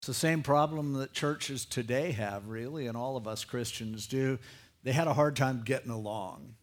[0.00, 4.38] It's the same problem that churches today have, really, and all of us Christians do.
[4.82, 6.54] They had a hard time getting along.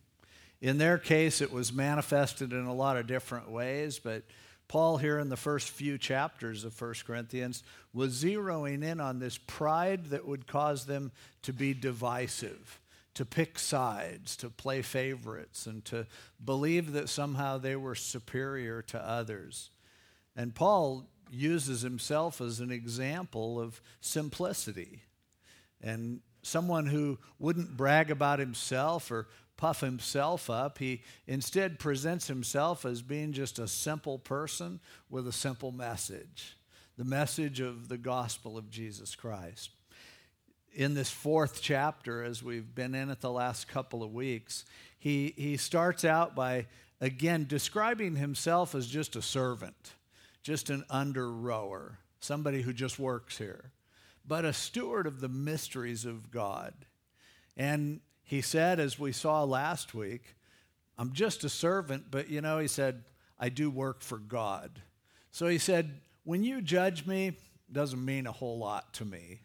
[0.60, 4.24] In their case, it was manifested in a lot of different ways, but
[4.68, 7.62] Paul, here in the first few chapters of 1 Corinthians,
[7.94, 11.12] was zeroing in on this pride that would cause them
[11.44, 12.80] to be divisive,
[13.14, 16.08] to pick sides, to play favorites, and to
[16.44, 19.70] believe that somehow they were superior to others.
[20.36, 25.02] And Paul uses himself as an example of simplicity
[25.82, 29.28] and someone who wouldn't brag about himself or
[29.58, 30.78] puff himself up.
[30.78, 36.58] He instead presents himself as being just a simple person with a simple message
[36.98, 39.70] the message of the gospel of Jesus Christ.
[40.74, 44.66] In this fourth chapter, as we've been in it the last couple of weeks,
[44.98, 46.66] he, he starts out by
[47.00, 49.94] again describing himself as just a servant,
[50.44, 53.72] just an under rower, somebody who just works here,
[54.26, 56.74] but a steward of the mysteries of God.
[57.56, 60.36] And he said, as we saw last week,
[60.98, 63.04] I'm just a servant, but you know, he said,
[63.40, 64.82] I do work for God.
[65.32, 67.34] So he said, when you judge me,
[67.72, 69.40] doesn't mean a whole lot to me.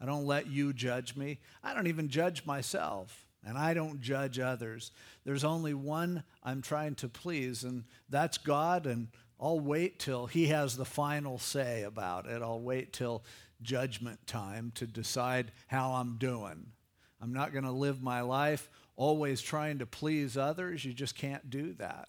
[0.00, 1.38] I don't let you judge me.
[1.62, 4.92] I don't even judge myself, and I don't judge others.
[5.24, 9.08] There's only one I'm trying to please, and that's God, and
[9.40, 12.42] I'll wait till He has the final say about it.
[12.42, 13.24] I'll wait till
[13.62, 16.66] judgment time to decide how I'm doing.
[17.20, 20.84] I'm not going to live my life always trying to please others.
[20.84, 22.08] You just can't do that.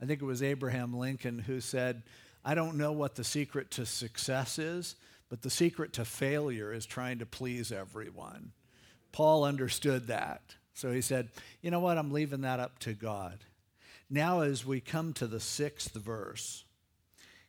[0.00, 2.02] I think it was Abraham Lincoln who said,
[2.44, 4.96] I don't know what the secret to success is,
[5.28, 8.52] but the secret to failure is trying to please everyone.
[9.12, 10.54] Paul understood that.
[10.74, 11.28] So he said,
[11.62, 11.98] You know what?
[11.98, 13.38] I'm leaving that up to God.
[14.08, 16.64] Now, as we come to the sixth verse,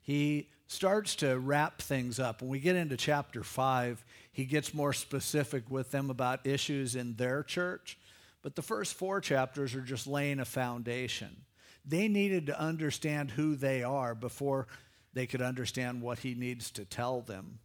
[0.02, 2.42] he starts to wrap things up.
[2.42, 7.16] When we get into chapter 5, he gets more specific with them about issues in
[7.16, 7.98] their church.
[8.42, 11.44] But the first four chapters are just laying a foundation.
[11.86, 14.68] They needed to understand who they are before
[15.14, 17.60] they could understand what he needs to tell them.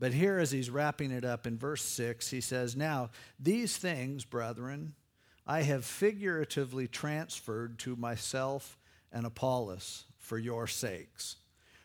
[0.00, 3.10] But here, as he's wrapping it up in verse 6, he says, Now,
[3.40, 4.94] these things, brethren,
[5.46, 8.78] I have figuratively transferred to myself
[9.12, 11.36] and Apollos for your sakes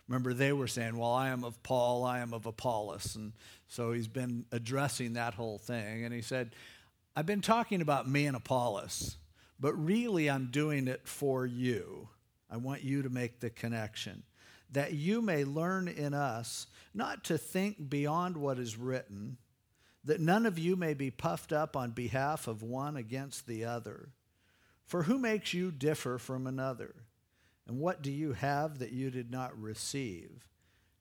[0.08, 3.16] Remember, they were saying, Well, I am of Paul, I am of Apollos.
[3.16, 3.34] And
[3.68, 6.04] so he's been addressing that whole thing.
[6.04, 6.56] And he said,
[7.16, 9.18] I've been talking about me and Apollos,
[9.60, 12.10] but really I'm doing it for you.
[12.50, 14.24] I want you to make the connection.
[14.74, 19.38] That you may learn in us not to think beyond what is written,
[20.04, 24.10] that none of you may be puffed up on behalf of one against the other.
[24.86, 26.94] For who makes you differ from another?
[27.68, 30.48] And what do you have that you did not receive?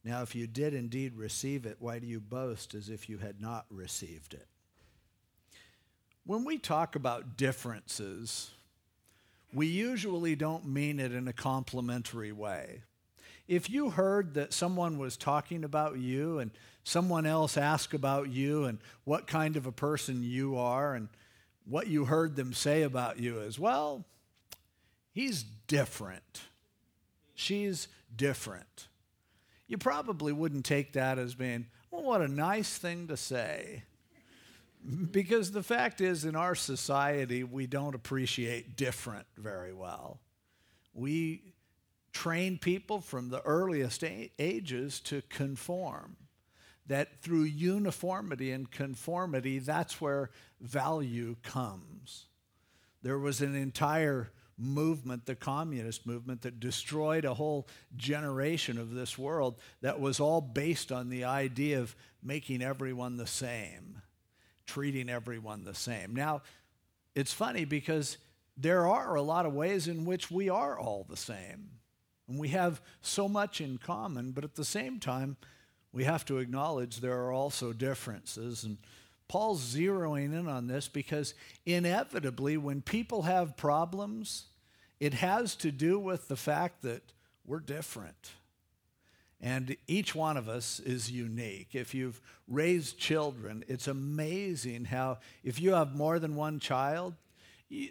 [0.05, 3.41] Now, if you did indeed receive it, why do you boast as if you had
[3.41, 4.47] not received it?
[6.25, 8.50] When we talk about differences,
[9.53, 12.82] we usually don't mean it in a complimentary way.
[13.52, 16.50] If you heard that someone was talking about you and
[16.84, 21.08] someone else asked about you and what kind of a person you are and
[21.64, 24.04] what you heard them say about you is, well,
[25.12, 26.42] he's different
[27.42, 28.88] she's different.
[29.66, 33.84] You probably wouldn't take that as being, well, what a nice thing to say.
[35.10, 40.19] Because the fact is, in our society, we don't appreciate different very well.
[40.92, 41.54] We
[42.12, 44.05] train people from the earliest
[44.39, 46.17] ages to conform.
[46.87, 50.31] That through uniformity and conformity, that's where
[50.61, 52.27] value comes.
[53.03, 59.17] There was an entire movement, the communist movement, that destroyed a whole generation of this
[59.17, 64.03] world that was all based on the idea of making everyone the same,
[64.67, 66.15] treating everyone the same.
[66.15, 66.43] Now,
[67.15, 68.19] it's funny because
[68.56, 71.71] there are a lot of ways in which we are all the same.
[72.32, 75.37] And we have so much in common, but at the same time,
[75.93, 78.64] we have to acknowledge there are also differences.
[78.64, 78.79] And
[79.29, 81.34] Paul's zeroing in on this because
[81.67, 84.46] inevitably, when people have problems,
[84.99, 87.02] it has to do with the fact that
[87.44, 88.31] we're different.
[89.38, 91.75] And each one of us is unique.
[91.75, 97.12] If you've raised children, it's amazing how, if you have more than one child,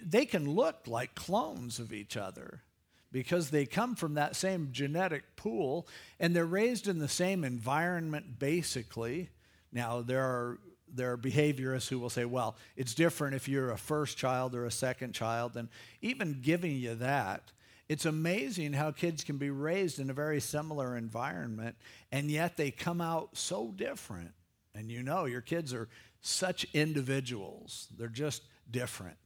[0.04, 2.64] they can look like clones of each other
[3.12, 5.88] because they come from that same genetic pool
[6.20, 9.30] and they're raised in the same environment, basically.
[9.72, 10.60] Now, there are
[10.94, 14.66] there are behaviorists who will say, well, it's different if you're a first child or
[14.66, 15.56] a second child.
[15.56, 15.70] And
[16.02, 17.52] even giving you that,
[17.88, 21.76] it's amazing how kids can be raised in a very similar environment,
[22.12, 24.32] and yet they come out so different.
[24.74, 25.90] And you know, your kids are
[26.22, 29.18] such individuals, they're just different.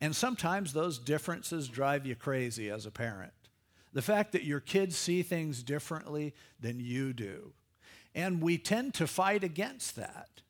[0.00, 3.32] And sometimes those differences drive you crazy as a parent.
[3.92, 7.52] The fact that your kids see things differently than you do.
[8.14, 10.42] And we tend to fight against that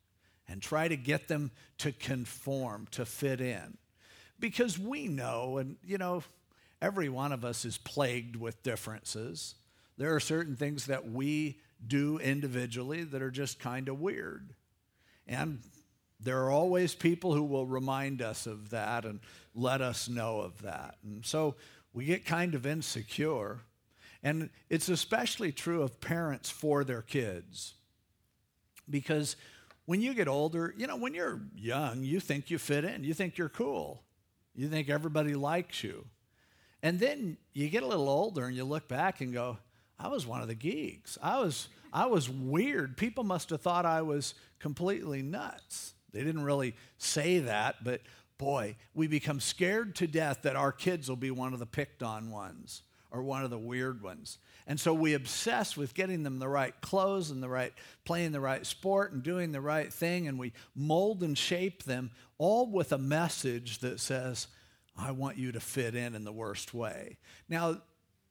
[0.49, 3.79] and try to get them to conform, to fit in.
[4.39, 6.23] Because we know, and you know,
[6.83, 9.55] every one of us is plagued with differences.
[9.97, 14.55] There are certain things that we do individually that are just kind of weird.
[15.27, 15.61] And
[16.21, 19.21] there are always people who will remind us of that and
[19.55, 20.97] let us know of that.
[21.05, 21.57] And so
[21.93, 23.61] we get kind of insecure.
[24.23, 27.75] And it's especially true of parents for their kids.
[28.89, 29.37] Because
[29.85, 33.15] when you get older, you know, when you're young, you think you fit in, you
[33.15, 34.03] think you're cool,
[34.55, 36.07] you think everybody likes you.
[36.83, 39.59] And then you get a little older and you look back and go,
[39.99, 41.17] I was one of the geeks.
[41.23, 42.97] I was, I was weird.
[42.97, 45.95] People must have thought I was completely nuts.
[46.17, 48.01] They didn't really say that, but
[48.39, 52.03] boy, we become scared to death that our kids will be one of the picked
[52.03, 54.39] on ones or one of the weird ones.
[54.67, 57.73] And so we obsess with getting them the right clothes and the right
[58.05, 62.11] playing the right sport and doing the right thing and we mold and shape them
[62.39, 64.49] all with a message that says
[64.97, 67.19] I want you to fit in in the worst way.
[67.49, 67.83] Now,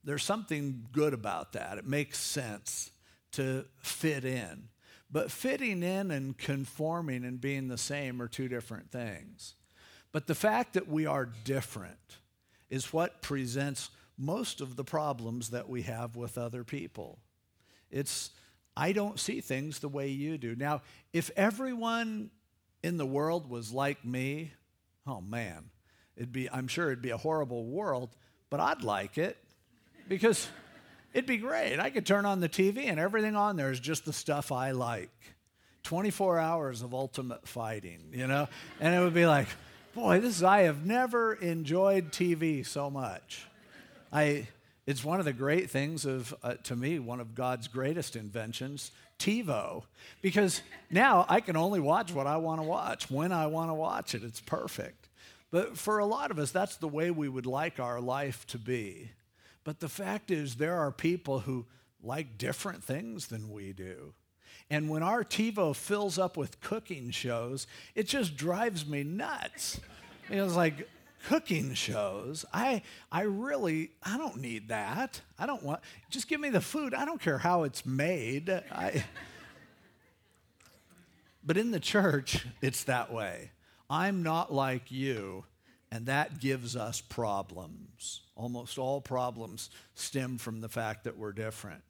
[0.03, 1.77] there's something good about that.
[1.77, 2.89] It makes sense
[3.33, 4.69] to fit in.
[5.15, 9.55] But fitting in and conforming and being the same are two different things.
[10.11, 12.17] But the fact that we are different
[12.69, 17.19] is what presents most of the problems that we have with other people.
[17.89, 18.31] It's,
[18.75, 20.53] I don't see things the way you do.
[20.53, 20.81] Now,
[21.13, 22.29] if everyone
[22.83, 24.51] in the world was like me,
[25.07, 25.69] oh man,
[26.17, 28.17] it'd be, I'm sure it'd be a horrible world,
[28.49, 29.37] but I'd like it
[30.09, 30.49] because
[31.15, 31.79] it'd be great.
[31.79, 34.71] I could turn on the TV and everything on there is just the stuff I
[34.71, 35.09] like.
[35.83, 38.49] 24 hours of ultimate fighting, you know?
[38.81, 39.47] And it would be like,
[39.93, 43.47] boy, this is, I have never enjoyed TV so much.
[44.11, 44.49] I,
[44.85, 48.91] it's one of the great things of, uh, to me, one of God's greatest inventions,
[49.17, 49.83] TiVo,
[50.21, 53.73] because now I can only watch what I want to watch when I want to
[53.73, 54.23] watch it.
[54.23, 55.07] It's perfect.
[55.49, 58.57] But for a lot of us, that's the way we would like our life to
[58.57, 59.11] be.
[59.65, 61.65] But the fact is, there are people who
[62.01, 64.13] like different things than we do.
[64.69, 69.81] And when our TiVo fills up with cooking shows, it just drives me nuts.
[70.29, 70.87] Know, it's like,
[71.27, 72.45] cooking shows.
[72.53, 75.21] I, I really, I don't need that.
[75.37, 76.93] I don't want, just give me the food.
[76.93, 78.49] I don't care how it's made.
[78.49, 79.03] I,
[81.43, 83.51] but in the church, it's that way.
[83.89, 85.45] I'm not like you,
[85.91, 88.21] and that gives us problems.
[88.35, 91.81] Almost all problems stem from the fact that we're different.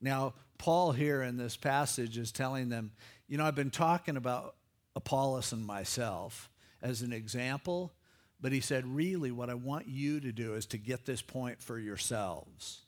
[0.00, 2.92] Now, Paul here in this passage is telling them,
[3.28, 4.56] you know, I've been talking about
[4.94, 6.50] Apollos and myself
[6.82, 7.92] as an example
[8.40, 11.60] but he said, Really, what I want you to do is to get this point
[11.60, 12.82] for yourselves.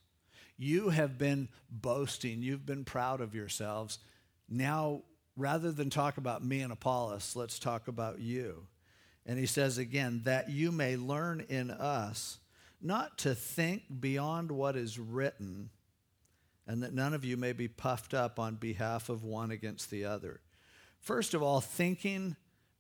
[0.57, 3.99] You have been boasting, you've been proud of yourselves.
[4.49, 5.03] Now,
[5.37, 8.67] rather than talk about me and Apollos, let's talk about you.
[9.25, 12.39] And he says again, that you may learn in us
[12.81, 15.71] not to think beyond what is written,
[16.67, 20.05] and that none of you may be puffed up on behalf of one against the
[20.05, 20.41] other.
[21.01, 22.37] First of all, thinking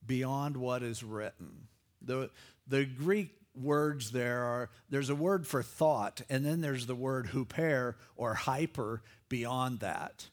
[0.06, 1.68] beyond what is written.
[2.02, 2.30] The,
[2.66, 7.28] the Greek words there are there's a word for thought, and then there's the word
[7.28, 10.28] huper or hyper beyond that.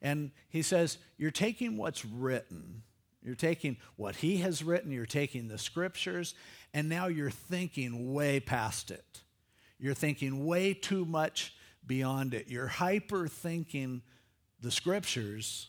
[0.00, 2.82] And he says, You're taking what's written,
[3.22, 6.34] you're taking what he has written, you're taking the scriptures,
[6.74, 9.22] and now you're thinking way past it.
[9.78, 11.54] You're thinking way too much
[11.86, 12.48] beyond it.
[12.48, 14.02] You're hyper thinking
[14.60, 15.68] the scriptures,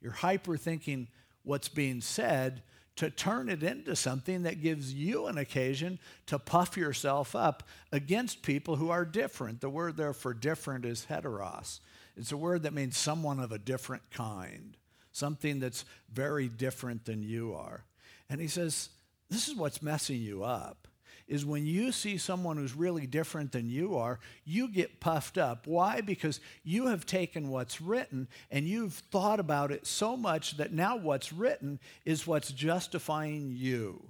[0.00, 1.08] you're hyper thinking
[1.42, 2.62] what's being said
[2.96, 7.62] to turn it into something that gives you an occasion to puff yourself up
[7.92, 9.60] against people who are different.
[9.60, 11.78] The word there for different is heteros.
[12.16, 14.76] It's a word that means someone of a different kind,
[15.12, 17.84] something that's very different than you are.
[18.28, 18.88] And he says,
[19.30, 20.88] This is what's messing you up
[21.28, 25.66] is when you see someone who's really different than you are, you get puffed up.
[25.66, 26.00] Why?
[26.00, 30.96] Because you have taken what's written and you've thought about it so much that now
[30.96, 34.02] what's written is what's justifying you,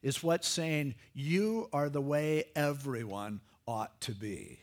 [0.00, 4.60] is what's saying you are the way everyone ought to be.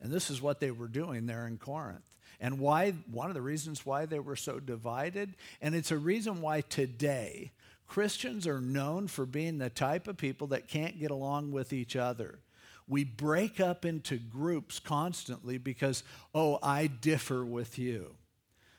[0.00, 2.02] And this is what they were doing there in Corinth.
[2.38, 6.42] And why one of the reasons why they were so divided, and it's a reason
[6.42, 7.52] why today
[7.86, 11.96] Christians are known for being the type of people that can't get along with each
[11.96, 12.40] other.
[12.88, 18.14] we break up into groups constantly because, oh, I differ with you.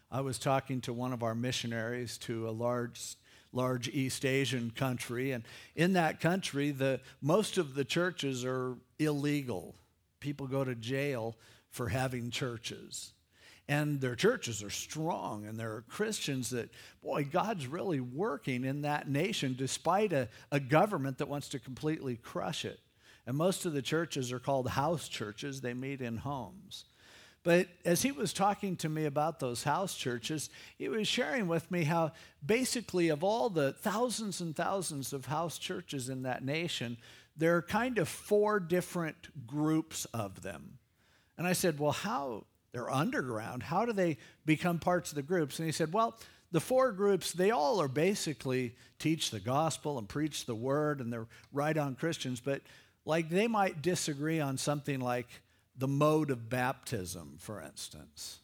[0.10, 3.16] I was talking to one of our missionaries to a large
[3.54, 5.44] large East Asian country and
[5.76, 9.74] in that country the most of the churches are illegal.
[10.20, 11.36] People go to jail
[11.70, 13.14] for having churches.
[13.70, 16.70] And their churches are strong, and there are Christians that,
[17.04, 22.16] boy, God's really working in that nation despite a, a government that wants to completely
[22.16, 22.80] crush it.
[23.26, 26.86] And most of the churches are called house churches, they meet in homes.
[27.44, 31.70] But as he was talking to me about those house churches, he was sharing with
[31.70, 32.14] me how
[32.46, 36.98] basically, of all the thousands and thousands of house churches in that nation,
[37.36, 40.80] there are kind of four different groups of them.
[41.38, 42.46] And I said, Well, how
[42.78, 43.64] they're underground.
[43.64, 45.58] How do they become parts of the groups?
[45.58, 46.16] And he said, Well,
[46.52, 51.12] the four groups, they all are basically teach the gospel and preach the word, and
[51.12, 52.62] they're right on Christians, but
[53.04, 55.28] like they might disagree on something like
[55.76, 58.42] the mode of baptism, for instance.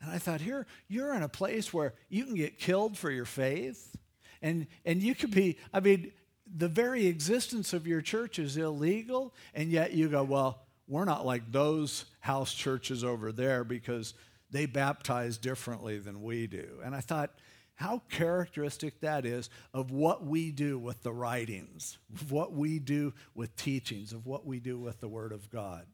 [0.00, 3.24] And I thought, here, you're in a place where you can get killed for your
[3.24, 3.96] faith.
[4.42, 6.10] And, and you could be, I mean,
[6.52, 11.26] the very existence of your church is illegal, and yet you go, well, we're not
[11.26, 14.14] like those house churches over there because
[14.50, 16.78] they baptize differently than we do.
[16.82, 17.30] And I thought,
[17.74, 23.12] how characteristic that is of what we do with the writings, of what we do
[23.36, 25.86] with teachings, of what we do with the Word of God.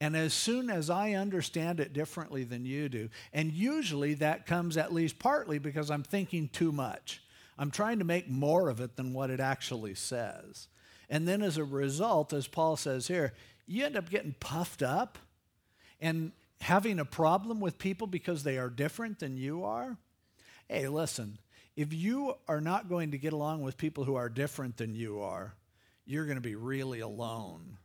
[0.00, 4.76] And as soon as I understand it differently than you do, and usually that comes
[4.76, 7.20] at least partly because I'm thinking too much.
[7.58, 10.68] I'm trying to make more of it than what it actually says.
[11.08, 13.32] And then as a result, as Paul says here,
[13.66, 15.18] you end up getting puffed up
[16.00, 19.96] and having a problem with people because they are different than you are.
[20.68, 21.38] Hey, listen,
[21.76, 25.20] if you are not going to get along with people who are different than you
[25.20, 25.54] are,
[26.06, 27.78] you're going to be really alone.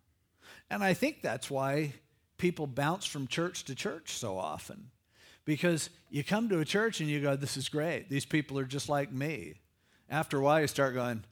[0.69, 1.93] And I think that's why
[2.37, 4.91] people bounce from church to church so often.
[5.45, 8.09] Because you come to a church and you go, This is great.
[8.09, 9.55] These people are just like me.
[10.09, 11.23] After a while, you start going,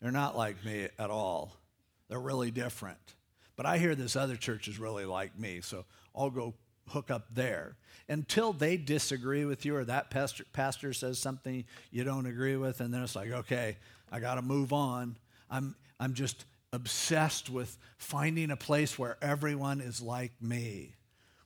[0.00, 1.56] They're not like me at all.
[2.08, 2.98] They're really different.
[3.56, 6.54] But I hear this other church is really like me, so I'll go
[6.88, 7.76] hook up there.
[8.08, 12.80] Until they disagree with you or that pastor, pastor says something you don't agree with,
[12.80, 13.76] and then it's like, okay,
[14.10, 15.16] I got to move on.
[15.50, 20.94] I'm, I'm just obsessed with finding a place where everyone is like me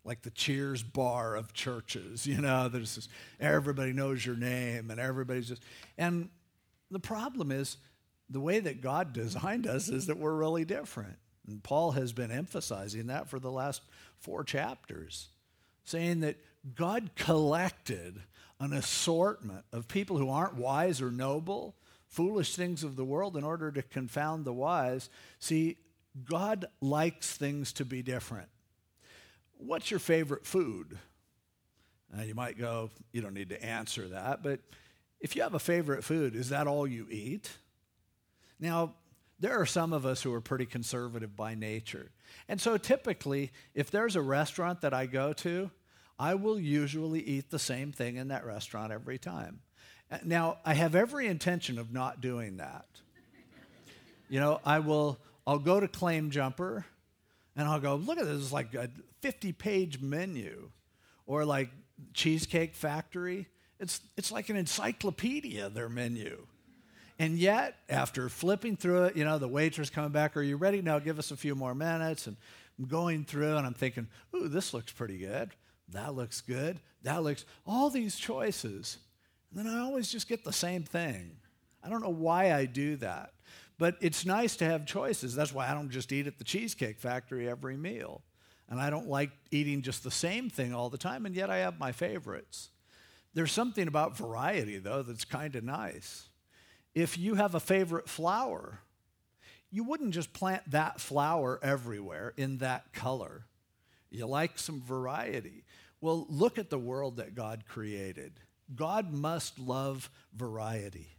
[0.04, 3.08] like the cheers bar of churches you know there's this
[3.40, 5.62] everybody knows your name and everybody's just
[5.98, 6.28] and
[6.90, 7.76] the problem is
[8.30, 12.30] the way that god designed us is that we're really different and Paul has been
[12.30, 13.82] emphasizing that for the last
[14.18, 15.28] four chapters,
[15.84, 16.36] saying that
[16.74, 18.22] God collected
[18.58, 21.76] an assortment of people who aren't wise or noble,
[22.08, 25.10] foolish things of the world, in order to confound the wise.
[25.38, 25.76] See,
[26.28, 28.48] God likes things to be different.
[29.58, 30.98] What's your favorite food?
[32.14, 34.60] Now, you might go, you don't need to answer that, but
[35.20, 37.50] if you have a favorite food, is that all you eat?
[38.58, 38.94] Now,
[39.38, 42.10] there are some of us who are pretty conservative by nature.
[42.48, 45.70] And so typically, if there's a restaurant that I go to,
[46.18, 49.60] I will usually eat the same thing in that restaurant every time.
[50.10, 52.86] Uh, now, I have every intention of not doing that.
[54.28, 56.84] you know, I will I'll go to Claim Jumper
[57.54, 58.90] and I'll go, look at this, like a
[59.20, 60.70] 50 page menu.
[61.26, 61.70] Or like
[62.14, 63.48] Cheesecake Factory.
[63.80, 66.46] It's, it's like an encyclopedia, their menu.
[67.18, 70.82] And yet, after flipping through it, you know, the waitress coming back, are you ready?
[70.82, 70.99] now?
[70.99, 72.26] give us a few more minutes.
[72.26, 72.37] And
[72.78, 75.50] I'm going through and I'm thinking, ooh, this looks pretty good.
[75.88, 76.80] That looks good.
[77.02, 78.99] That looks, all these choices.
[79.50, 81.37] And then I always just get the same thing.
[81.82, 83.32] I don't know why I do that.
[83.78, 85.35] But it's nice to have choices.
[85.35, 88.23] That's why I don't just eat at the Cheesecake Factory every meal.
[88.68, 91.58] And I don't like eating just the same thing all the time, and yet I
[91.58, 92.70] have my favorites.
[93.32, 96.28] There's something about variety, though, that's kind of nice
[96.96, 98.80] if you have a favorite flower,
[99.70, 103.44] you wouldn't just plant that flower everywhere in that color.
[104.10, 105.64] You like some variety.
[106.00, 108.40] Well, look at the world that God created.
[108.74, 111.18] God must love variety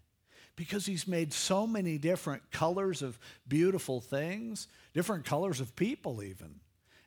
[0.55, 6.59] because He's made so many different colors of beautiful things, different colors of people, even,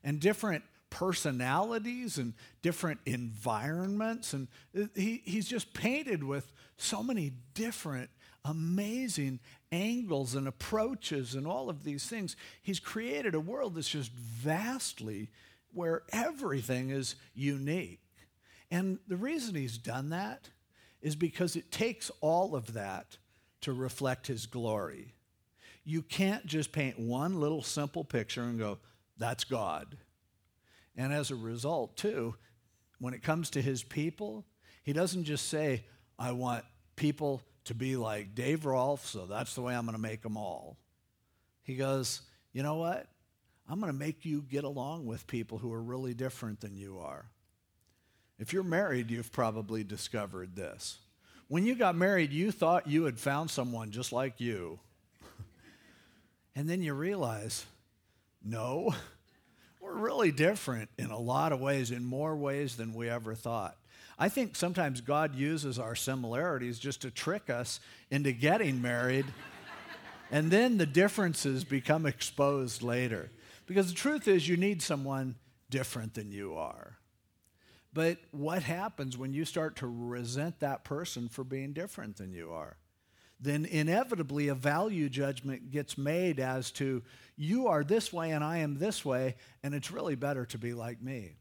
[0.04, 4.32] and different personalities and different environments.
[4.32, 4.46] And
[4.94, 8.10] he, He's just painted with so many different
[8.44, 9.40] amazing
[9.72, 12.36] angles and approaches and all of these things.
[12.62, 15.30] He's created a world that's just vastly
[15.72, 18.00] where everything is unique.
[18.70, 20.50] And the reason he's done that
[21.02, 23.18] is because it takes all of that
[23.62, 25.14] to reflect his glory.
[25.84, 28.78] You can't just paint one little simple picture and go,
[29.18, 29.96] that's God.
[30.96, 32.34] And as a result, too,
[32.98, 34.44] when it comes to his people,
[34.82, 35.84] he doesn't just say,
[36.18, 36.64] I want
[36.96, 40.36] people to be like Dave Rolfe, so that's the way I'm going to make them
[40.36, 40.76] all.
[41.62, 43.06] He goes, You know what?
[43.68, 46.98] I'm going to make you get along with people who are really different than you
[46.98, 47.26] are.
[48.40, 50.98] If you're married, you've probably discovered this.
[51.46, 54.80] When you got married, you thought you had found someone just like you.
[56.56, 57.64] and then you realize,
[58.42, 58.94] no,
[59.80, 63.76] we're really different in a lot of ways, in more ways than we ever thought.
[64.20, 69.24] I think sometimes God uses our similarities just to trick us into getting married,
[70.30, 73.30] and then the differences become exposed later.
[73.64, 75.36] Because the truth is, you need someone
[75.70, 76.98] different than you are.
[77.94, 82.52] But what happens when you start to resent that person for being different than you
[82.52, 82.76] are?
[83.40, 87.02] Then inevitably a value judgment gets made as to
[87.36, 90.74] you are this way and I am this way, and it's really better to be
[90.74, 91.36] like me.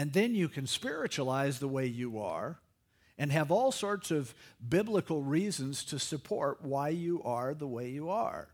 [0.00, 2.58] And then you can spiritualize the way you are
[3.18, 4.34] and have all sorts of
[4.66, 8.48] biblical reasons to support why you are the way you are.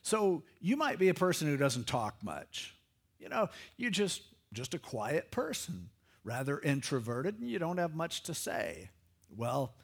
[0.00, 2.74] So you might be a person who doesn't talk much.
[3.18, 4.22] You know, you're just
[4.54, 5.90] just a quiet person,
[6.24, 8.88] rather introverted, and you don't have much to say.
[9.36, 9.74] Well,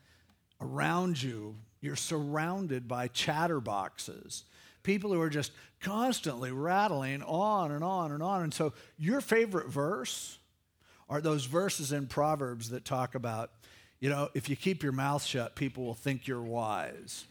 [0.58, 4.44] around you, you're surrounded by chatterboxes,
[4.82, 8.44] people who are just constantly rattling on and on and on.
[8.44, 10.38] And so your favorite verse
[11.08, 13.50] are those verses in Proverbs that talk about,
[14.00, 17.24] you know, if you keep your mouth shut, people will think you're wise.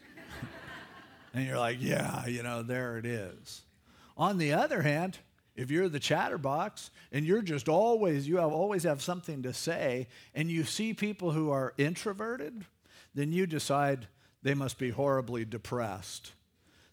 [1.33, 3.61] and you're like, yeah, you know, there it is.
[4.17, 5.17] On the other hand,
[5.55, 10.07] if you're the chatterbox and you're just always, you have always have something to say,
[10.33, 12.65] and you see people who are introverted,
[13.13, 14.07] then you decide
[14.41, 16.33] they must be horribly depressed.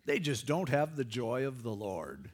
[0.05, 2.31] They just don't have the joy of the Lord.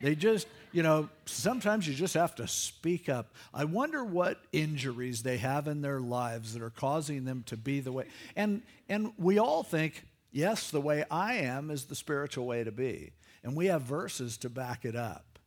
[0.00, 3.34] They just, you know, sometimes you just have to speak up.
[3.52, 7.80] I wonder what injuries they have in their lives that are causing them to be
[7.80, 8.06] the way.
[8.34, 12.72] And and we all think, yes, the way I am is the spiritual way to
[12.72, 13.12] be.
[13.44, 15.38] And we have verses to back it up.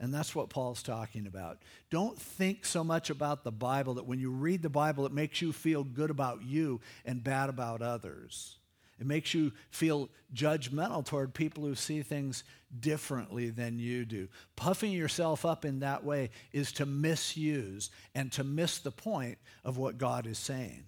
[0.00, 1.58] And that's what Paul's talking about.
[1.90, 5.42] Don't think so much about the Bible that when you read the Bible, it makes
[5.42, 8.57] you feel good about you and bad about others.
[8.98, 12.44] It makes you feel judgmental toward people who see things
[12.80, 14.28] differently than you do.
[14.56, 19.76] Puffing yourself up in that way is to misuse and to miss the point of
[19.76, 20.84] what God is saying.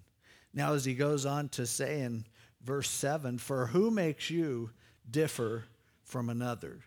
[0.53, 2.25] Now, as he goes on to say in
[2.63, 4.71] verse 7 For who makes you
[5.09, 5.65] differ
[6.03, 6.81] from another?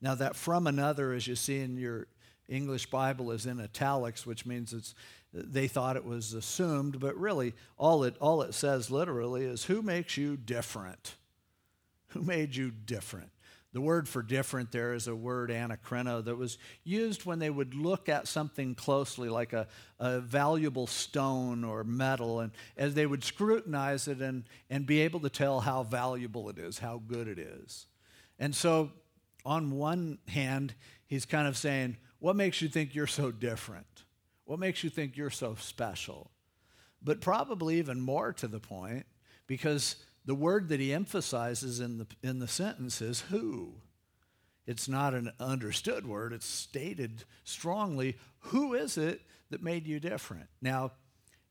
[0.00, 2.08] Now, that from another, as you see in your
[2.48, 4.94] English Bible, is in italics, which means it's
[5.36, 9.82] they thought it was assumed, but really all it, all it says literally is who
[9.82, 11.16] makes you different?
[12.08, 13.30] Who made you different?
[13.72, 17.74] The word for different there is a word anakreno that was used when they would
[17.74, 19.68] look at something closely, like a,
[19.98, 25.20] a valuable stone or metal, and as they would scrutinize it and, and be able
[25.20, 27.84] to tell how valuable it is, how good it is.
[28.38, 28.92] And so,
[29.44, 30.74] on one hand,
[31.06, 33.95] he's kind of saying, What makes you think you're so different?
[34.46, 36.30] What makes you think you're so special?
[37.02, 39.04] But probably even more to the point,
[39.46, 43.74] because the word that he emphasizes in the, in the sentence is who.
[44.66, 48.16] It's not an understood word, it's stated strongly.
[48.38, 50.48] Who is it that made you different?
[50.62, 50.92] Now,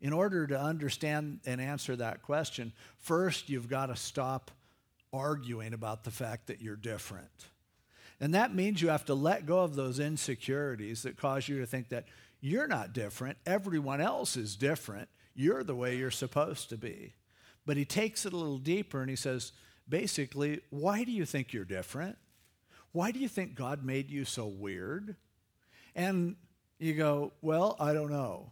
[0.01, 4.51] in order to understand and answer that question, first you've got to stop
[5.13, 7.47] arguing about the fact that you're different.
[8.19, 11.65] And that means you have to let go of those insecurities that cause you to
[11.65, 12.05] think that
[12.45, 13.39] you're not different.
[13.47, 15.09] Everyone else is different.
[15.33, 17.15] You're the way you're supposed to be.
[17.65, 19.51] But he takes it a little deeper and he says,
[19.89, 22.19] basically, why do you think you're different?
[22.91, 25.15] Why do you think God made you so weird?
[25.95, 26.35] And
[26.77, 28.51] you go, well, I don't know.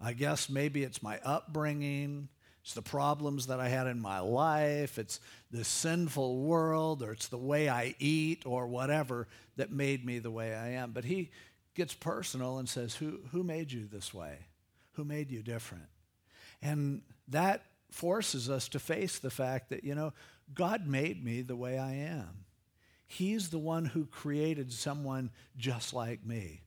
[0.00, 2.28] I guess maybe it's my upbringing.
[2.64, 4.98] It's the problems that I had in my life.
[4.98, 5.20] It's
[5.50, 10.30] the sinful world, or it's the way I eat, or whatever that made me the
[10.30, 10.90] way I am.
[10.90, 11.30] But he
[11.78, 14.36] gets personal and says, Who, who made you this way?
[14.92, 15.86] Who made you different?
[16.60, 20.12] And that forces us to face the fact that, you know,
[20.52, 22.44] God made me the way I am.
[23.06, 26.60] He's the one who created someone just like me.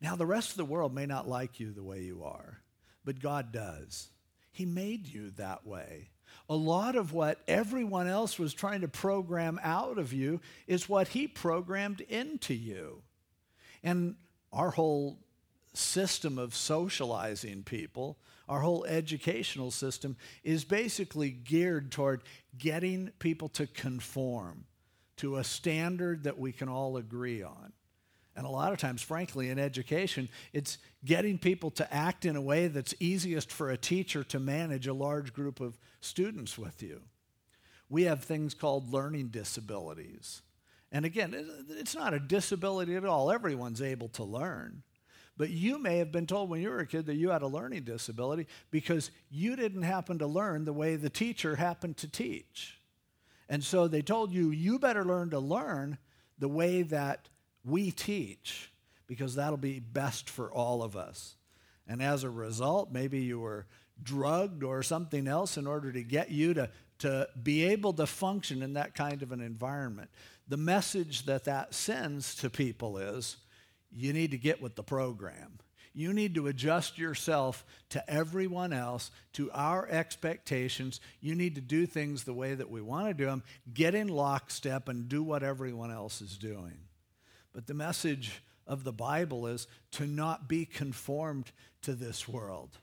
[0.00, 2.60] Now, the rest of the world may not like you the way you are,
[3.04, 4.08] but God does.
[4.52, 6.08] He made you that way.
[6.48, 11.08] A lot of what everyone else was trying to program out of you is what
[11.08, 13.02] He programmed into you.
[13.82, 14.16] And
[14.52, 15.18] our whole
[15.74, 22.22] system of socializing people, our whole educational system, is basically geared toward
[22.58, 24.64] getting people to conform
[25.16, 27.72] to a standard that we can all agree on.
[28.36, 32.40] And a lot of times, frankly, in education, it's getting people to act in a
[32.40, 37.00] way that's easiest for a teacher to manage a large group of students with you.
[37.88, 40.42] We have things called learning disabilities.
[40.96, 41.36] And again,
[41.68, 43.30] it's not a disability at all.
[43.30, 44.82] Everyone's able to learn.
[45.36, 47.46] But you may have been told when you were a kid that you had a
[47.46, 52.80] learning disability because you didn't happen to learn the way the teacher happened to teach.
[53.46, 55.98] And so they told you, you better learn to learn
[56.38, 57.28] the way that
[57.62, 58.72] we teach
[59.06, 61.36] because that'll be best for all of us.
[61.86, 63.66] And as a result, maybe you were
[64.02, 68.62] drugged or something else in order to get you to, to be able to function
[68.62, 70.08] in that kind of an environment.
[70.48, 73.36] The message that that sends to people is
[73.90, 75.58] you need to get with the program.
[75.92, 81.00] You need to adjust yourself to everyone else, to our expectations.
[81.20, 84.08] You need to do things the way that we want to do them, get in
[84.08, 86.76] lockstep, and do what everyone else is doing.
[87.54, 92.76] But the message of the Bible is to not be conformed to this world,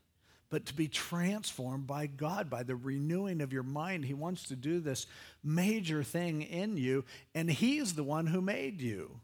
[0.53, 4.05] but to be transformed by God, by the renewing of your mind.
[4.05, 5.07] He wants to do this
[5.43, 9.19] major thing in you, and He's the one who made you.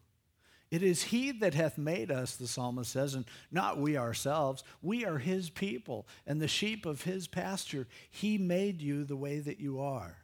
[0.71, 4.63] It is He that hath made us, the psalmist says, and not we ourselves.
[4.81, 7.85] We are His people and the sheep of His pasture.
[8.09, 10.17] He made you the way that you are.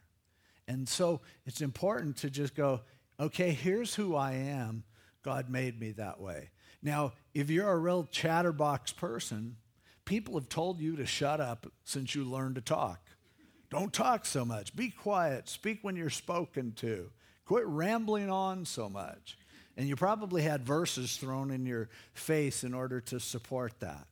[0.67, 2.81] And so it's important to just go,
[3.19, 4.83] okay, here's who I am.
[5.21, 6.49] God made me that way.
[6.81, 9.57] Now, if you're a real chatterbox person,
[10.05, 12.99] people have told you to shut up since you learned to talk.
[13.69, 14.75] Don't talk so much.
[14.75, 15.49] Be quiet.
[15.49, 17.09] Speak when you're spoken to.
[17.45, 19.37] Quit rambling on so much.
[19.77, 24.07] And you probably had verses thrown in your face in order to support that.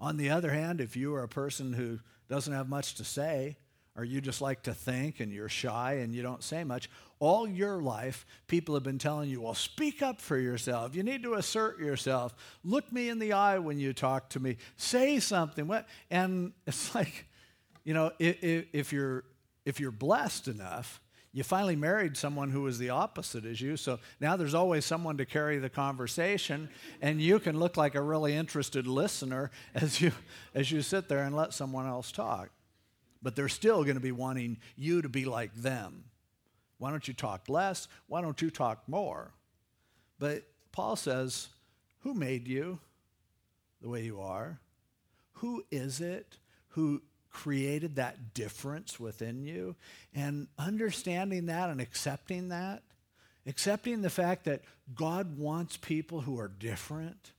[0.00, 3.56] On the other hand, if you are a person who doesn't have much to say,
[3.96, 7.48] or you just like to think and you're shy and you don't say much, all
[7.48, 10.94] your life, people have been telling you, well, speak up for yourself.
[10.94, 12.34] You need to assert yourself.
[12.62, 14.58] Look me in the eye when you talk to me.
[14.76, 15.70] Say something.
[16.10, 17.26] And it's like,
[17.84, 19.24] you know, if, you're,
[19.64, 21.00] if you're blessed enough,
[21.32, 25.18] you finally married someone who was the opposite as you, so now there's always someone
[25.18, 26.70] to carry the conversation,
[27.02, 30.12] and you can look like a really interested listener as you,
[30.54, 32.48] as you sit there and let someone else talk.
[33.26, 36.04] But they're still going to be wanting you to be like them.
[36.78, 37.88] Why don't you talk less?
[38.06, 39.32] Why don't you talk more?
[40.20, 41.48] But Paul says,
[42.04, 42.78] Who made you
[43.82, 44.60] the way you are?
[45.32, 46.36] Who is it
[46.68, 49.74] who created that difference within you.
[50.14, 52.84] And understanding that and accepting that,
[53.44, 54.62] accepting the fact that
[54.94, 57.32] God wants people who are different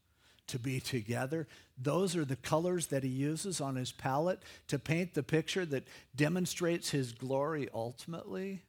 [0.48, 1.48] to be together.
[1.78, 5.88] Those are the colors that he uses on his palette to paint the picture that
[6.16, 8.64] demonstrates his glory ultimately.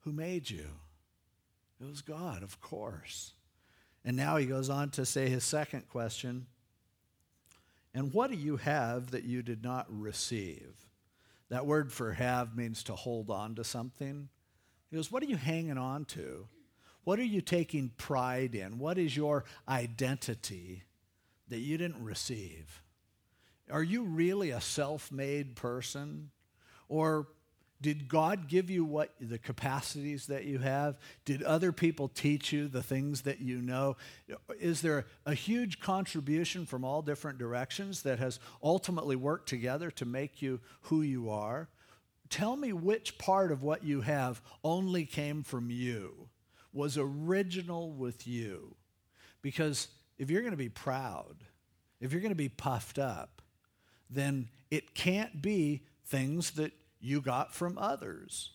[0.00, 0.66] Who made you?
[1.80, 3.32] It was God, of course.
[4.04, 6.46] And now he goes on to say his second question
[7.94, 10.74] and what do you have that you did not receive?
[11.48, 14.28] That word for have means to hold on to something.
[14.90, 16.46] He goes, What are you hanging on to?
[17.04, 18.78] What are you taking pride in?
[18.78, 20.84] What is your identity
[21.48, 22.82] that you didn't receive?
[23.70, 26.30] Are you really a self made person?
[26.88, 27.28] Or
[27.80, 30.98] did God give you what the capacities that you have?
[31.24, 33.96] Did other people teach you the things that you know?
[34.58, 40.04] Is there a huge contribution from all different directions that has ultimately worked together to
[40.04, 41.68] make you who you are?
[42.30, 46.28] Tell me which part of what you have only came from you,
[46.72, 48.74] was original with you.
[49.40, 51.36] Because if you're going to be proud,
[52.00, 53.42] if you're going to be puffed up,
[54.10, 58.50] then it can't be things that you got from others.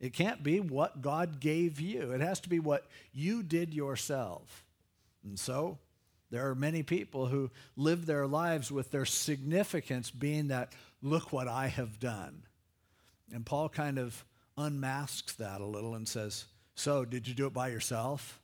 [0.00, 4.64] It can't be what God gave you, it has to be what you did yourself.
[5.24, 5.78] And so,
[6.30, 10.72] there are many people who live their lives with their significance being that,
[11.02, 12.42] look what I have done.
[13.32, 14.24] And Paul kind of
[14.56, 18.40] unmasks that a little and says, So, did you do it by yourself?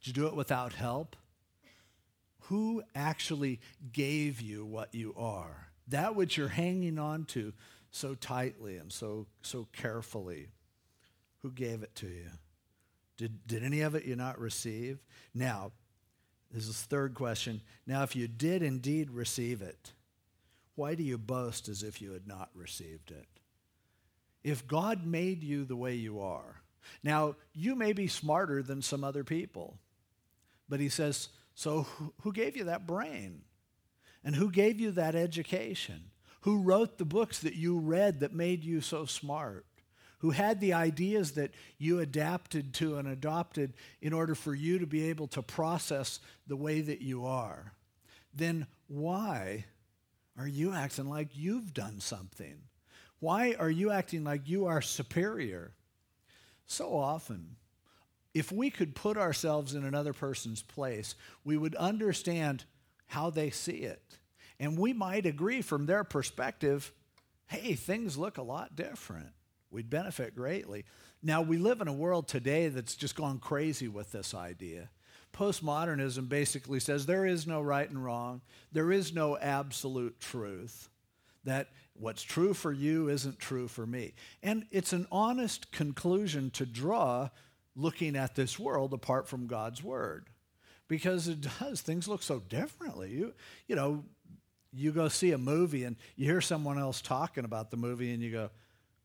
[0.00, 1.16] Did you do it without help?
[2.48, 3.60] Who actually
[3.92, 5.68] gave you what you are?
[5.88, 7.52] That which you're hanging on to
[7.90, 10.48] so tightly and so, so carefully?
[11.42, 12.30] Who gave it to you?
[13.16, 14.98] Did, did any of it you not receive?
[15.34, 15.72] Now,
[16.50, 17.60] this is third question.
[17.86, 19.92] Now, if you did indeed receive it,
[20.74, 23.26] why do you boast as if you had not received it?
[24.42, 26.62] If God made you the way you are,
[27.02, 29.78] now you may be smarter than some other people,
[30.68, 31.86] but he says, so
[32.22, 33.42] who gave you that brain?
[34.24, 36.10] And who gave you that education?
[36.42, 39.66] Who wrote the books that you read that made you so smart?
[40.24, 44.86] who had the ideas that you adapted to and adopted in order for you to
[44.86, 47.74] be able to process the way that you are,
[48.32, 49.66] then why
[50.38, 52.56] are you acting like you've done something?
[53.20, 55.74] Why are you acting like you are superior?
[56.66, 57.56] So often,
[58.34, 62.64] if we could put ourselves in another person's place, we would understand
[63.06, 64.18] how they see it.
[64.58, 66.92] And we might agree from their perspective
[67.46, 69.28] hey, things look a lot different.
[69.70, 70.86] We'd benefit greatly.
[71.22, 74.88] Now, we live in a world today that's just gone crazy with this idea.
[75.32, 78.40] Postmodernism basically says there is no right and wrong,
[78.72, 80.88] there is no absolute truth,
[81.44, 84.14] that what's true for you isn't true for me.
[84.42, 87.28] And it's an honest conclusion to draw
[87.76, 90.28] looking at this world apart from God's word.
[90.86, 93.10] Because it does things look so differently.
[93.10, 93.34] You
[93.66, 94.04] you know
[94.72, 98.22] you go see a movie and you hear someone else talking about the movie and
[98.22, 98.50] you go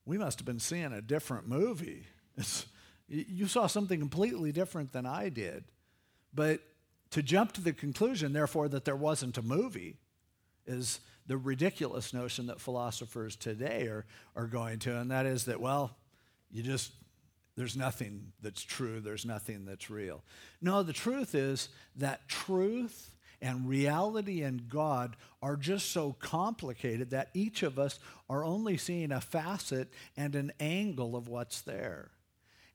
[0.05, 2.05] we must have been seeing a different movie.
[2.35, 2.65] It's,
[3.07, 5.63] you saw something completely different than i did.
[6.33, 6.61] But
[7.11, 9.97] to jump to the conclusion therefore that there wasn't a movie
[10.67, 14.05] is the ridiculous notion that philosophers today are,
[14.35, 14.95] are going to.
[14.97, 15.95] And that is that well
[16.51, 16.91] you just
[17.59, 20.23] there's nothing that's true, there's nothing that's real.
[20.61, 21.67] No, the truth is
[21.97, 28.45] that truth and reality and God are just so complicated that each of us are
[28.45, 32.11] only seeing a facet and an angle of what's there.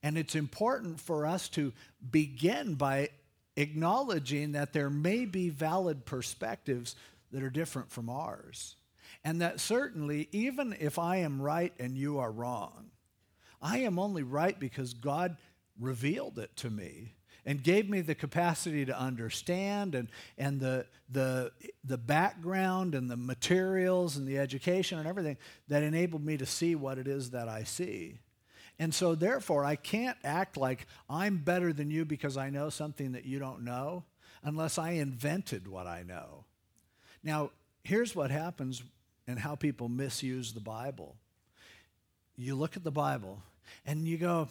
[0.03, 1.73] And it's important for us to
[2.11, 3.09] begin by
[3.57, 6.95] acknowledging that there may be valid perspectives
[7.33, 8.77] that are different from ours.
[9.25, 12.91] And that certainly, even if I am right and you are wrong,
[13.65, 15.39] I am only right because God
[15.81, 17.15] revealed it to me
[17.47, 21.51] and gave me the capacity to understand and, and the, the,
[21.83, 26.75] the background and the materials and the education and everything that enabled me to see
[26.75, 28.19] what it is that I see.
[28.79, 33.13] And so, therefore, I can't act like I'm better than you because I know something
[33.13, 34.05] that you don't know
[34.43, 36.45] unless I invented what I know.
[37.23, 37.51] Now,
[37.83, 38.83] here's what happens
[39.27, 41.17] and how people misuse the Bible.
[42.37, 43.43] You look at the Bible
[43.87, 44.49] and you go,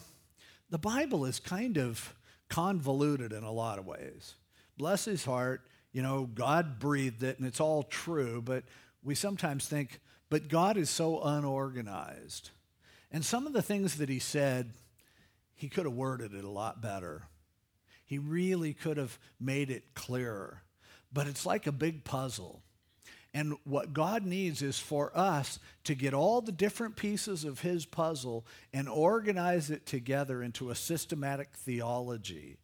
[0.70, 2.14] the Bible is kind of
[2.48, 4.34] convoluted in a lot of ways.
[4.76, 8.64] Bless his heart, you know, God breathed it and it's all true, but
[9.02, 12.50] we sometimes think, but God is so unorganized.
[13.12, 14.72] And some of the things that he said,
[15.54, 17.28] he could have worded it a lot better.
[18.04, 20.62] He really could have made it clearer.
[21.12, 22.63] But it's like a big puzzle.
[23.34, 27.84] And what God needs is for us to get all the different pieces of His
[27.84, 32.56] puzzle and organize it together into a systematic theology.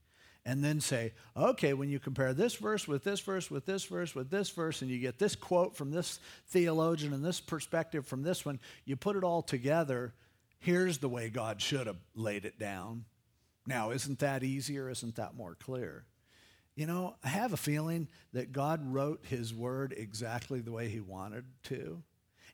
[0.46, 4.14] And then say, okay, when you compare this verse with this verse, with this verse,
[4.14, 8.22] with this verse, and you get this quote from this theologian and this perspective from
[8.22, 10.14] this one, you put it all together.
[10.60, 13.04] Here's the way God should have laid it down.
[13.66, 14.88] Now, isn't that easier?
[14.88, 16.04] Isn't that more clear?
[16.80, 21.00] You know, I have a feeling that God wrote his word exactly the way he
[21.00, 22.02] wanted to.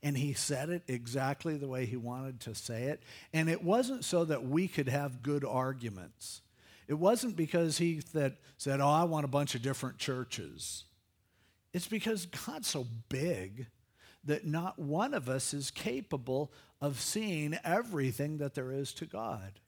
[0.03, 3.05] And he said it exactly the way he wanted to say it.
[3.33, 6.41] And it wasn't so that we could have good arguments.
[6.89, 10.83] It wasn't because he that said, Oh, I want a bunch of different churches.
[11.73, 13.69] It's because God's so big
[14.25, 19.61] that not one of us is capable of seeing everything that there is to God.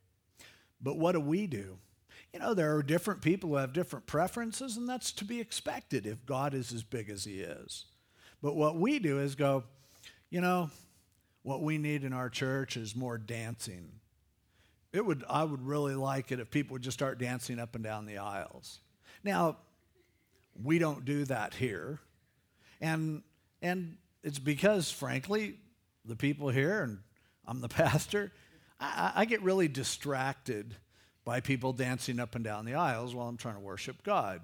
[0.83, 1.79] But what do we do?
[2.33, 6.07] You know, there are different people who have different preferences, and that's to be expected
[6.07, 7.87] if God is as big as He is.
[8.43, 9.65] But what we do is go,
[10.31, 10.71] you know,
[11.43, 13.91] what we need in our church is more dancing.
[14.93, 17.83] It would, I would really like it if people would just start dancing up and
[17.83, 18.81] down the aisles.
[19.25, 19.57] Now,
[20.63, 22.01] we don't do that here.
[22.81, 23.23] And,
[23.63, 25.57] and it's because, frankly,
[26.05, 26.99] the people here, and
[27.47, 28.33] I'm the pastor,
[28.79, 30.75] I, I get really distracted
[31.29, 34.41] by people dancing up and down the aisles while I'm trying to worship God.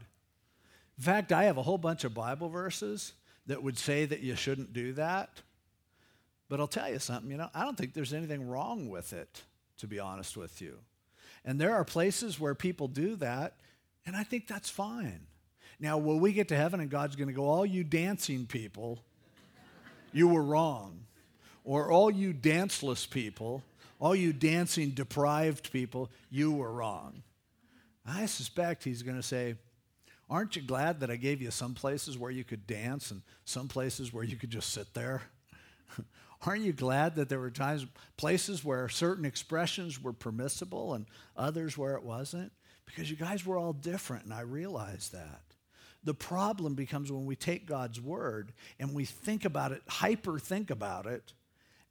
[0.98, 3.14] In fact, I have a whole bunch of Bible verses
[3.46, 5.40] that would say that you shouldn't do that.
[6.50, 9.44] But I'll tell you something, you know, I don't think there's anything wrong with it,
[9.78, 10.76] to be honest with you.
[11.42, 13.54] And there are places where people do that,
[14.04, 15.20] and I think that's fine.
[15.80, 18.98] Now, will we get to heaven and God's going to go, all you dancing people,
[20.12, 21.06] you were wrong.
[21.64, 23.62] Or all you danceless people,
[24.04, 27.22] all you dancing deprived people, you were wrong.
[28.06, 29.54] I suspect he's going to say,
[30.28, 33.66] Aren't you glad that I gave you some places where you could dance and some
[33.66, 35.22] places where you could just sit there?
[36.46, 37.86] Aren't you glad that there were times,
[38.18, 42.52] places where certain expressions were permissible and others where it wasn't?
[42.84, 45.40] Because you guys were all different, and I realize that.
[46.04, 50.68] The problem becomes when we take God's word and we think about it, hyper think
[50.68, 51.32] about it,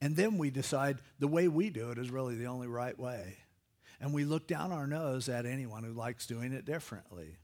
[0.04, 3.38] And then we decide the way we do it is really the only right way.
[4.02, 7.38] And we look down our nose at anyone who likes doing it differently.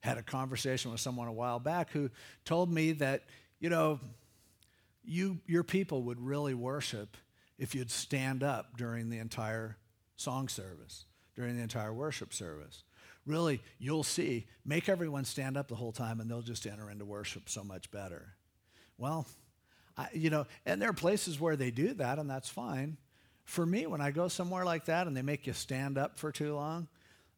[0.00, 2.10] Had a conversation with someone a while back who
[2.44, 3.24] told me that,
[3.58, 3.98] you know,
[5.02, 7.16] you, your people would really worship
[7.56, 9.78] if you'd stand up during the entire
[10.16, 12.82] song service, during the entire worship service.
[13.24, 17.06] Really, you'll see, make everyone stand up the whole time and they'll just enter into
[17.06, 18.34] worship so much better.
[18.98, 19.26] Well,
[19.96, 22.96] I, you know, and there are places where they do that, and that's fine.
[23.44, 26.32] For me, when I go somewhere like that and they make you stand up for
[26.32, 26.88] too long,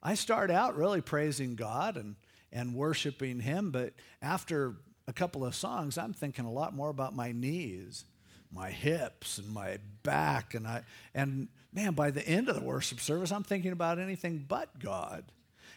[0.01, 2.15] I start out really praising God and,
[2.51, 4.75] and worshiping Him, but after
[5.07, 8.05] a couple of songs, I'm thinking a lot more about my knees,
[8.51, 12.99] my hips, and my back, and I and man, by the end of the worship
[12.99, 15.23] service, I'm thinking about anything but God.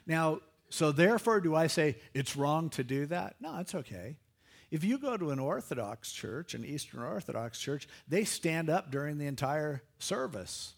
[0.07, 3.37] Now, so therefore, do I say it's wrong to do that?
[3.41, 4.17] No, it's okay.
[4.73, 9.19] If you go to an Orthodox church, an Eastern Orthodox church, they stand up during
[9.19, 10.73] the entire service.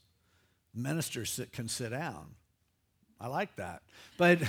[0.75, 2.35] Ministers can sit down.
[3.21, 3.83] I like that.
[4.19, 4.41] But,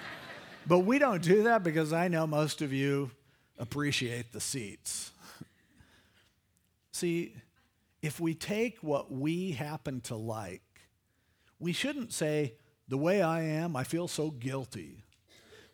[0.66, 3.10] but we don't do that because I know most of you
[3.58, 5.10] appreciate the seats.
[6.92, 7.34] See,
[8.02, 10.60] if we take what we happen to like,
[11.58, 12.56] we shouldn't say,
[12.88, 15.02] the way I am, I feel so guilty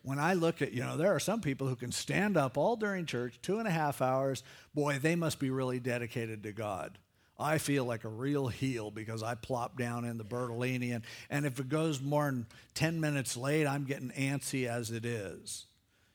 [0.03, 2.75] when I look at, you know, there are some people who can stand up all
[2.75, 4.43] during church, two and a half hours.
[4.73, 6.97] Boy, they must be really dedicated to God.
[7.39, 11.45] I feel like a real heel because I plop down in the Bertolini, and, and
[11.45, 15.65] if it goes more than 10 minutes late, I'm getting antsy as it is.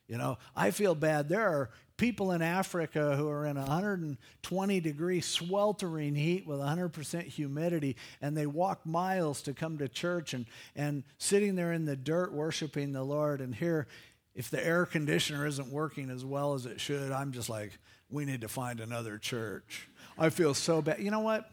[0.07, 1.29] You know, I feel bad.
[1.29, 7.95] There are people in Africa who are in 120 degree sweltering heat with 100% humidity,
[8.21, 12.33] and they walk miles to come to church and, and sitting there in the dirt
[12.33, 13.41] worshiping the Lord.
[13.41, 13.87] And here,
[14.35, 17.71] if the air conditioner isn't working as well as it should, I'm just like,
[18.09, 19.87] we need to find another church.
[20.17, 20.99] I feel so bad.
[20.99, 21.49] You know what?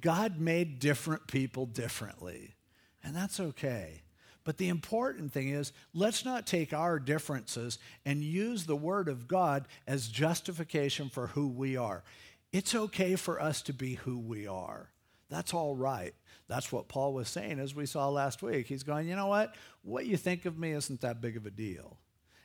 [0.00, 2.54] God made different people differently,
[3.02, 4.03] and that's okay.
[4.44, 9.26] But the important thing is, let's not take our differences and use the Word of
[9.26, 12.04] God as justification for who we are.
[12.52, 14.90] It's okay for us to be who we are.
[15.30, 16.14] That's all right.
[16.46, 18.66] That's what Paul was saying, as we saw last week.
[18.66, 19.54] He's going, you know what?
[19.82, 21.96] What you think of me isn't that big of a deal.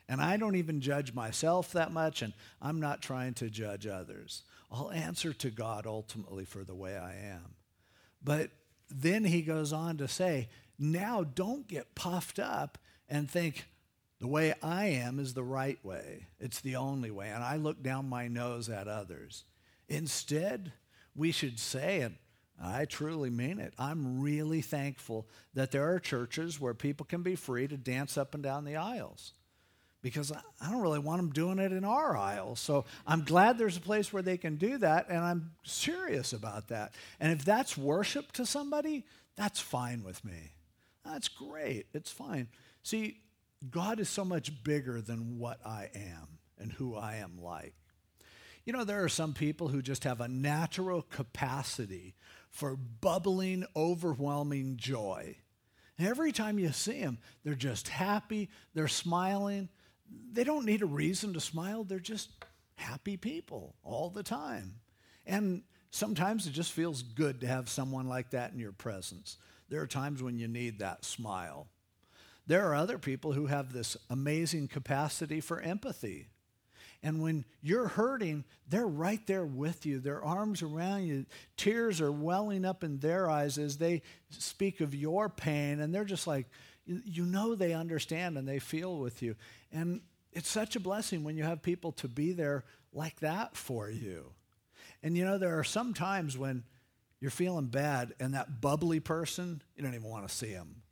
[0.08, 4.42] And I don't even judge myself that much, and I'm not trying to judge others.
[4.72, 7.54] I'll answer to God ultimately for the way I am.
[8.24, 8.50] But
[8.90, 10.48] then he goes on to say,
[10.80, 13.66] now don't get puffed up and think
[14.18, 16.26] the way I am is the right way.
[16.38, 17.28] It's the only way.
[17.28, 19.44] And I look down my nose at others.
[19.88, 20.72] Instead,
[21.14, 22.16] we should say, and
[22.62, 27.34] I truly mean it, I'm really thankful that there are churches where people can be
[27.34, 29.32] free to dance up and down the aisles
[30.02, 32.60] because I don't really want them doing it in our aisles.
[32.60, 36.68] So I'm glad there's a place where they can do that, and I'm serious about
[36.68, 36.94] that.
[37.18, 39.04] And if that's worship to somebody,
[39.36, 40.52] that's fine with me.
[41.12, 41.86] That's great.
[41.92, 42.48] It's fine.
[42.82, 43.20] See,
[43.68, 47.74] God is so much bigger than what I am and who I am like.
[48.64, 52.14] You know, there are some people who just have a natural capacity
[52.50, 55.36] for bubbling, overwhelming joy.
[55.98, 59.68] And every time you see them, they're just happy, they're smiling.
[60.32, 62.30] They don't need a reason to smile, they're just
[62.76, 64.76] happy people all the time.
[65.26, 69.36] And sometimes it just feels good to have someone like that in your presence.
[69.70, 71.68] There are times when you need that smile.
[72.46, 76.26] There are other people who have this amazing capacity for empathy.
[77.02, 80.00] And when you're hurting, they're right there with you.
[80.00, 81.24] Their arms around you.
[81.56, 85.80] Tears are welling up in their eyes as they speak of your pain.
[85.80, 86.46] And they're just like,
[86.84, 89.36] you know, they understand and they feel with you.
[89.72, 90.00] And
[90.32, 94.32] it's such a blessing when you have people to be there like that for you.
[95.02, 96.64] And you know, there are some times when
[97.20, 100.82] you're feeling bad, and that bubbly person, you don't even want to see them.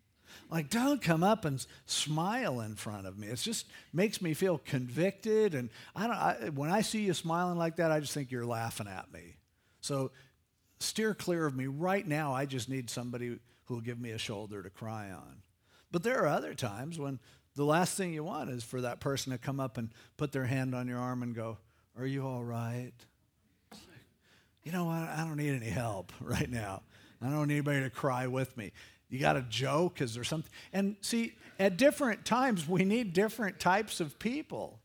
[0.51, 3.29] Like, don't come up and smile in front of me.
[3.29, 5.55] It just makes me feel convicted.
[5.55, 8.47] And I don't, I, when I see you smiling like that, I just think you're
[8.47, 9.37] laughing at me.
[9.81, 10.11] So
[10.81, 11.67] steer clear of me.
[11.67, 15.43] Right now, I just need somebody who will give me a shoulder to cry on.
[15.91, 17.19] But there are other times when
[17.55, 20.45] the last thing you want is for that person to come up and put their
[20.45, 21.59] hand on your arm and go,
[21.99, 22.93] Are you all right?
[24.69, 25.09] You know what?
[25.09, 26.83] I don't need any help right now.
[27.23, 28.73] I don't need anybody to cry with me.
[29.09, 30.03] You got a joke?
[30.03, 30.53] Is there something?
[30.75, 34.79] And see, at different times, we need different types of people.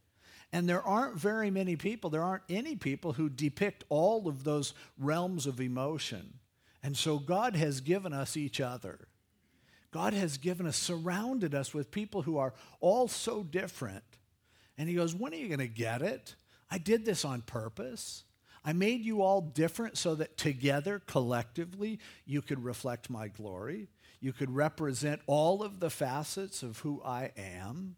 [0.53, 4.73] And there aren't very many people, there aren't any people who depict all of those
[4.97, 6.39] realms of emotion.
[6.81, 9.09] And so God has given us each other.
[9.91, 14.05] God has given us, surrounded us with people who are all so different.
[14.77, 16.35] And He goes, When are you going to get it?
[16.71, 18.23] I did this on purpose.
[18.65, 23.89] I made you all different so that together, collectively, you could reflect my glory.
[24.21, 27.97] You could represent all of the facets of who I am.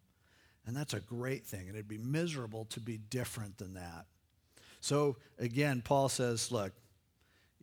[0.65, 1.67] And that's a great thing.
[1.67, 4.05] And it'd be miserable to be different than that.
[4.81, 6.73] So again, Paul says, look,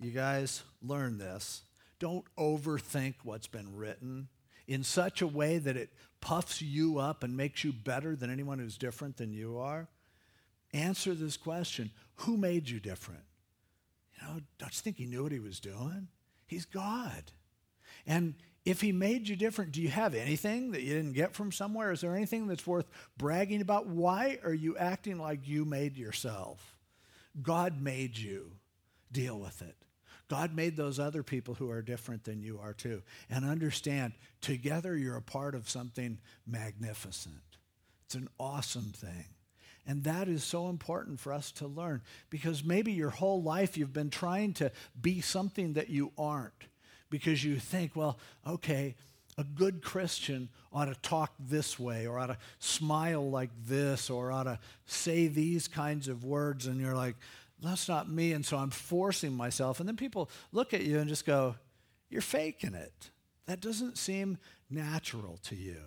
[0.00, 1.62] you guys learn this.
[1.98, 4.28] Don't overthink what's been written
[4.66, 5.90] in such a way that it
[6.20, 9.88] puffs you up and makes you better than anyone who's different than you are.
[10.72, 13.24] Answer this question Who made you different?
[14.16, 16.08] You know, don't you think he knew what he was doing?
[16.46, 17.32] He's God.
[18.06, 21.50] And if he made you different, do you have anything that you didn't get from
[21.50, 21.90] somewhere?
[21.90, 23.88] Is there anything that's worth bragging about?
[23.88, 26.76] Why are you acting like you made yourself?
[27.40, 28.52] God made you.
[29.10, 29.76] Deal with it.
[30.28, 33.02] God made those other people who are different than you are too.
[33.28, 37.34] And understand, together you're a part of something magnificent.
[38.06, 39.26] It's an awesome thing.
[39.86, 43.92] And that is so important for us to learn because maybe your whole life you've
[43.92, 44.70] been trying to
[45.00, 46.68] be something that you aren't
[47.10, 48.94] because you think, well, okay,
[49.38, 54.30] a good Christian ought to talk this way or ought to smile like this or
[54.30, 56.66] ought to say these kinds of words.
[56.66, 57.16] And you're like,
[57.60, 58.32] that's not me.
[58.32, 59.80] And so I'm forcing myself.
[59.80, 61.56] And then people look at you and just go,
[62.10, 63.10] you're faking it.
[63.46, 64.38] That doesn't seem
[64.70, 65.80] natural to you.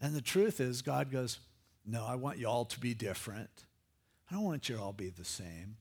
[0.00, 1.38] And the truth is, God goes,
[1.86, 3.50] no, I want you all to be different.
[4.30, 5.76] I don't want you all be the same.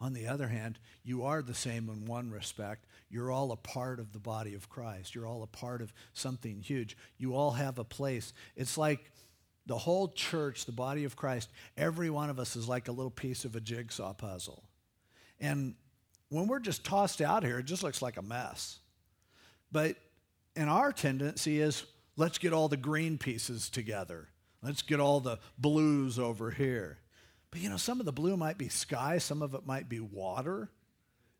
[0.00, 2.86] On the other hand, you are the same in one respect.
[3.08, 5.14] You're all a part of the body of Christ.
[5.14, 6.96] You're all a part of something huge.
[7.16, 8.34] You all have a place.
[8.56, 9.10] It's like
[9.64, 13.10] the whole church, the body of Christ, every one of us is like a little
[13.10, 14.64] piece of a jigsaw puzzle.
[15.40, 15.74] And
[16.28, 18.78] when we're just tossed out here, it just looks like a mess.
[19.72, 19.96] But
[20.54, 21.84] and our tendency is
[22.16, 24.28] let's get all the green pieces together.
[24.62, 26.98] Let's get all the blues over here.
[27.50, 30.00] But you know, some of the blue might be sky, some of it might be
[30.00, 30.70] water.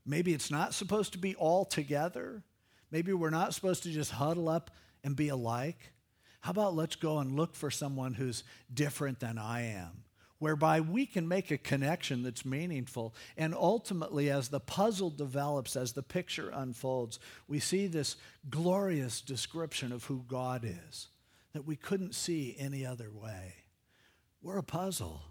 [0.05, 2.43] Maybe it's not supposed to be all together.
[2.91, 4.71] Maybe we're not supposed to just huddle up
[5.03, 5.93] and be alike.
[6.41, 10.05] How about let's go and look for someone who's different than I am,
[10.39, 13.17] whereby we can make a connection that's meaningful.
[13.37, 18.17] And ultimately, as the puzzle develops, as the picture unfolds, we see this
[18.49, 21.09] glorious description of who God is
[21.57, 23.55] that we couldn't see any other way.
[24.43, 25.23] We're a puzzle.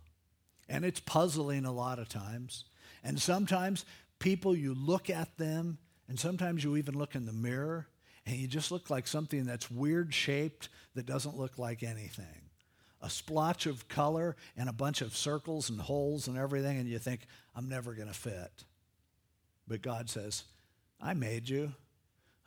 [0.68, 2.66] And it's puzzling a lot of times.
[3.04, 3.86] And sometimes
[4.18, 7.88] people, you look at them, and sometimes you even look in the mirror,
[8.26, 12.50] and you just look like something that's weird shaped that doesn't look like anything.
[13.04, 16.98] A splotch of color and a bunch of circles and holes and everything, and you
[16.98, 18.64] think, I'm never going to fit.
[19.68, 20.46] But God says,
[21.00, 21.74] I made you.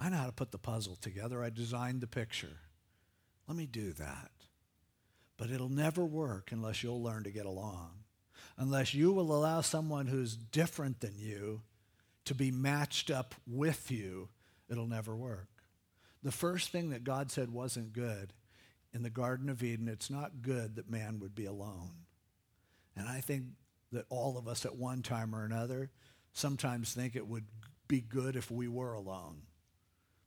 [0.01, 1.45] I know how to put the puzzle together.
[1.45, 2.57] I designed the picture.
[3.49, 4.31] Let me do that.
[5.37, 7.99] But it'll never work unless you'll learn to get along
[8.59, 11.63] unless you will allow someone who's different than you
[12.25, 14.29] to be matched up with you,
[14.69, 15.49] it'll never work.
[16.23, 18.33] The first thing that God said wasn't good
[18.93, 22.07] in the Garden of Eden, it's not good that man would be alone.
[22.97, 23.45] And I think
[23.93, 25.91] that all of us at one time or another
[26.33, 27.47] sometimes think it would
[27.87, 29.43] be good if we were alone,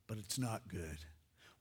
[0.06, 0.98] but it's not good.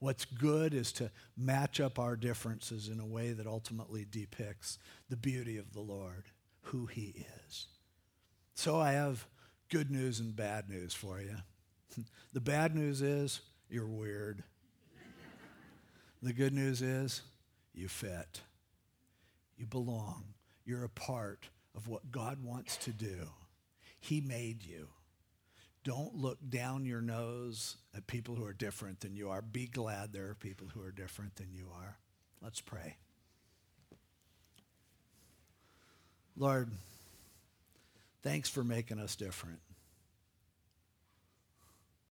[0.01, 4.79] What's good is to match up our differences in a way that ultimately depicts
[5.11, 6.23] the beauty of the Lord
[6.63, 7.67] who he is.
[8.55, 9.27] So I have
[9.69, 11.35] good news and bad news for you.
[12.33, 14.43] the bad news is you're weird.
[16.23, 17.21] the good news is
[17.71, 18.41] you fit.
[19.55, 20.33] You belong.
[20.65, 23.29] You're a part of what God wants to do.
[23.99, 24.87] He made you.
[25.83, 29.41] Don't look down your nose at people who are different than you are.
[29.41, 31.97] Be glad there are people who are different than you are.
[32.41, 32.97] Let's pray.
[36.37, 36.69] Lord,
[38.21, 39.59] thanks for making us different.